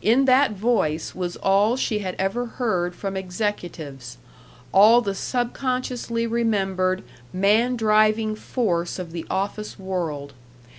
In 0.00 0.24
that 0.24 0.52
voice 0.52 1.14
was 1.14 1.36
all 1.36 1.76
she 1.76 1.98
had 1.98 2.16
ever 2.18 2.46
heard 2.46 2.94
from 2.96 3.14
executives; 3.14 4.16
all 4.72 5.02
the 5.02 5.14
subconsciously 5.14 6.26
remembered 6.26 7.02
man 7.30 7.76
driving 7.76 8.36
force 8.36 8.98
of 8.98 9.12
the 9.12 9.26
office 9.28 9.78
world. 9.78 10.32